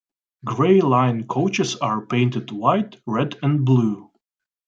[0.43, 4.09] Gray Line coaches are painted white, red and blue.